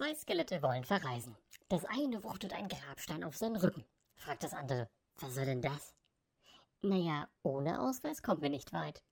Zwei 0.00 0.14
Skelette 0.14 0.62
wollen 0.62 0.84
verreisen. 0.84 1.36
Das 1.68 1.84
eine 1.84 2.24
wuchtet 2.24 2.54
einen 2.54 2.68
Grabstein 2.70 3.22
auf 3.22 3.36
seinen 3.36 3.56
Rücken. 3.56 3.84
Fragt 4.16 4.42
das 4.42 4.54
andere, 4.54 4.88
was 5.16 5.34
soll 5.34 5.44
denn 5.44 5.60
das? 5.60 5.94
Naja, 6.80 7.28
ohne 7.42 7.82
Ausweis 7.82 8.22
kommen 8.22 8.40
wir 8.40 8.48
nicht 8.48 8.72
weit. 8.72 9.02